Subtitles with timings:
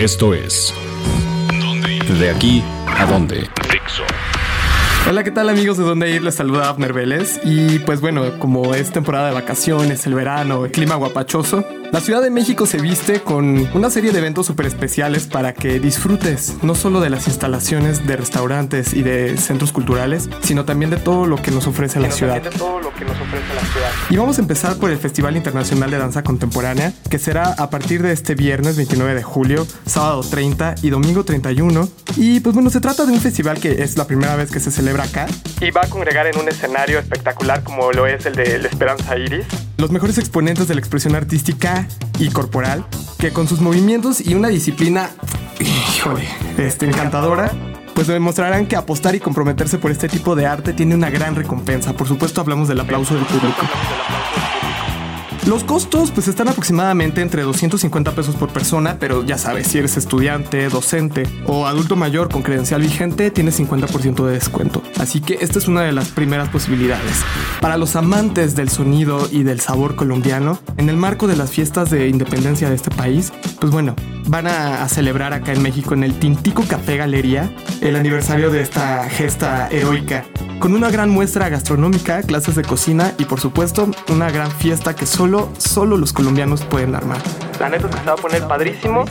[0.00, 0.72] Esto es.
[2.18, 3.50] De aquí a dónde.
[5.08, 6.22] Hola, ¿qué tal amigos de Dónde Ir?
[6.22, 7.40] Les saluda Abner Vélez.
[7.42, 12.22] Y pues bueno, como es temporada de vacaciones, el verano, el clima guapachoso, la Ciudad
[12.22, 16.76] de México se viste con una serie de eventos súper especiales para que disfrutes no
[16.76, 21.42] solo de las instalaciones de restaurantes y de centros culturales, sino también de todo lo
[21.42, 22.42] que nos ofrece la ciudad.
[24.08, 28.02] Y vamos a empezar por el Festival Internacional de Danza Contemporánea, que será a partir
[28.02, 31.88] de este viernes 29 de julio, sábado 30 y domingo 31.
[32.16, 34.70] Y pues bueno, se trata de un festival que es la primera vez que se
[34.70, 35.26] celebra acá
[35.60, 39.16] y va a congregar en un escenario espectacular como lo es el de la Esperanza
[39.16, 39.46] Iris
[39.80, 41.88] los mejores exponentes de la expresión artística
[42.18, 42.84] y corporal,
[43.18, 45.10] que con sus movimientos y una disciplina,
[45.58, 47.50] híjole, este, encantadora,
[47.94, 51.94] pues demostrarán que apostar y comprometerse por este tipo de arte tiene una gran recompensa.
[51.94, 53.66] Por supuesto, hablamos del aplauso del público.
[55.50, 59.96] Los costos pues están aproximadamente entre 250 pesos por persona, pero ya sabes, si eres
[59.96, 64.80] estudiante, docente o adulto mayor con credencial vigente, tienes 50% de descuento.
[65.00, 67.24] Así que esta es una de las primeras posibilidades.
[67.60, 71.90] Para los amantes del sonido y del sabor colombiano, en el marco de las fiestas
[71.90, 73.96] de independencia de este país, pues bueno,
[74.28, 79.08] van a, celebrar acá en México en el Tintico Café Galería el aniversario de esta
[79.10, 80.24] gesta heroica
[80.60, 85.06] con una gran muestra gastronómica, clases de cocina y por supuesto una gran fiesta que
[85.06, 87.18] solo, solo los colombianos pueden armar.
[87.58, 89.04] La neta es que se va a poner padrísimo.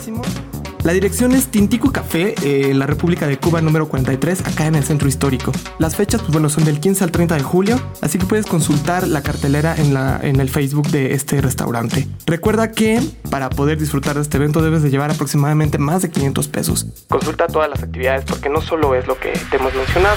[0.83, 4.83] La dirección es Tintico Café, en la República de Cuba número 43, acá en el
[4.86, 5.52] centro histórico.
[5.77, 9.05] Las fechas, pues bueno, son del 15 al 30 de julio, así que puedes consultar
[9.05, 12.08] la cartelera en, la, en el Facebook de este restaurante.
[12.26, 16.48] Recuerda que para poder disfrutar de este evento debes de llevar aproximadamente más de 500
[16.48, 16.86] pesos.
[17.09, 20.15] Consulta todas las actividades porque no solo es lo que te hemos mencionado.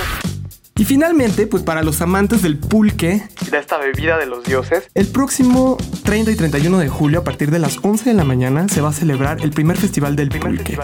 [0.77, 5.07] Y finalmente, pues para los amantes del pulque, de esta bebida de los dioses, el
[5.07, 8.81] próximo 30 y 31 de julio, a partir de las 11 de la mañana, se
[8.81, 10.79] va a celebrar el primer festival del pulque.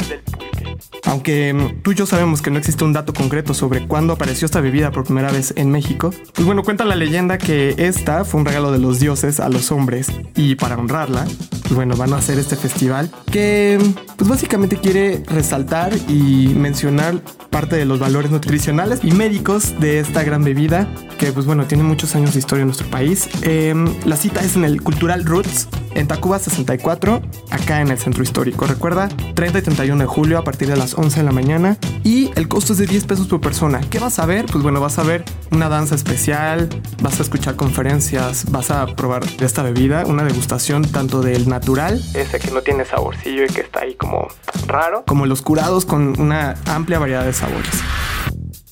[1.04, 4.46] Aunque mm, tú y yo sabemos que no existe un dato concreto sobre cuándo apareció
[4.46, 8.40] esta bebida por primera vez en México, pues bueno, cuenta la leyenda que esta fue
[8.40, 11.26] un regalo de los dioses a los hombres y para honrarla,
[11.68, 13.78] pues bueno, van a hacer este festival que
[14.16, 20.22] pues básicamente quiere resaltar y mencionar parte de los valores nutricionales y médicos de esta
[20.22, 23.28] gran bebida que pues bueno, tiene muchos años de historia en nuestro país.
[23.42, 28.22] Em, la cita es en el Cultural Roots, en Tacuba 64, acá en el centro
[28.22, 28.66] histórico.
[28.66, 32.30] Recuerda, 30 y 31 de julio a partir de las 11 de la mañana y
[32.36, 33.80] el costo es de 10 pesos por persona.
[33.90, 34.46] ¿Qué vas a ver?
[34.46, 36.68] Pues bueno, vas a ver una danza especial,
[37.02, 42.38] vas a escuchar conferencias, vas a probar esta bebida, una degustación tanto del natural, ese
[42.38, 44.28] que no tiene saborcillo y que está ahí como
[44.66, 47.82] raro, como los curados con una amplia variedad de sabores.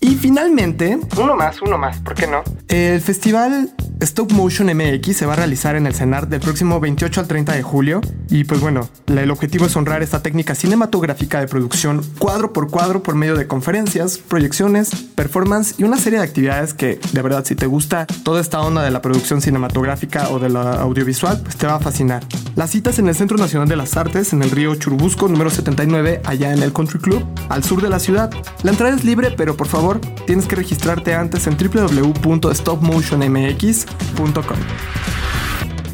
[0.00, 2.43] Y finalmente, uno más, uno más, ¿por qué no?
[2.69, 3.71] El festival
[4.01, 7.55] Stop Motion MX se va a realizar en el CENAR del próximo 28 al 30
[7.55, 8.03] de julio.
[8.29, 13.03] Y pues bueno, el objetivo es honrar esta técnica cinematográfica de producción cuadro por cuadro
[13.03, 17.55] por medio de conferencias, proyecciones, performance y una serie de actividades que de verdad si
[17.55, 21.67] te gusta toda esta onda de la producción cinematográfica o de la audiovisual, pues te
[21.67, 22.23] va a fascinar.
[22.55, 26.21] Las citas en el Centro Nacional de las Artes, en el río Churubusco, número 79,
[26.25, 28.31] allá en el Country Club, al sur de la ciudad.
[28.63, 33.85] La entrada es libre, pero por favor, tienes que registrarte antes en www.stopmotionmx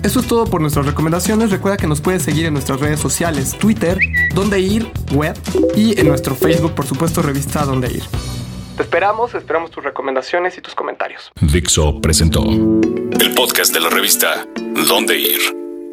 [0.03, 1.51] eso es todo por nuestras recomendaciones.
[1.51, 3.99] Recuerda que nos puedes seguir en nuestras redes sociales, Twitter,
[4.35, 5.37] Donde Ir, Web
[5.77, 8.03] y en nuestro Facebook, por supuesto, revista Donde Ir.
[8.77, 11.31] Te esperamos, esperamos tus recomendaciones y tus comentarios.
[11.41, 14.47] Dixo presentó el podcast de la revista
[14.89, 15.41] Donde Ir.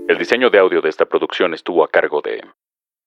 [0.08, 2.42] El diseño de audio de esta producción estuvo a cargo de